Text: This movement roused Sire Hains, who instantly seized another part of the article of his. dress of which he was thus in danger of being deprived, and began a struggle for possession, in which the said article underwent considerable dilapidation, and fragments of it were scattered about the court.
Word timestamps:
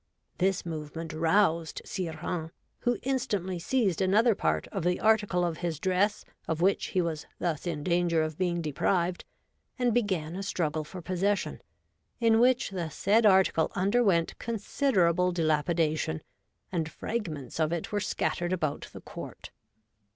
This 0.39 0.65
movement 0.65 1.13
roused 1.13 1.79
Sire 1.85 2.13
Hains, 2.23 2.49
who 2.79 2.97
instantly 3.03 3.59
seized 3.59 4.01
another 4.01 4.33
part 4.33 4.65
of 4.69 4.83
the 4.83 4.99
article 4.99 5.45
of 5.45 5.57
his. 5.59 5.79
dress 5.79 6.25
of 6.47 6.59
which 6.59 6.87
he 6.87 7.01
was 7.03 7.27
thus 7.37 7.67
in 7.67 7.83
danger 7.83 8.23
of 8.23 8.35
being 8.39 8.63
deprived, 8.63 9.25
and 9.77 9.93
began 9.93 10.35
a 10.35 10.41
struggle 10.41 10.83
for 10.83 11.03
possession, 11.03 11.61
in 12.19 12.39
which 12.39 12.71
the 12.71 12.89
said 12.89 13.27
article 13.27 13.71
underwent 13.75 14.39
considerable 14.39 15.31
dilapidation, 15.31 16.23
and 16.71 16.89
fragments 16.89 17.59
of 17.59 17.71
it 17.71 17.91
were 17.91 17.99
scattered 17.99 18.51
about 18.51 18.89
the 18.93 19.01
court. 19.01 19.51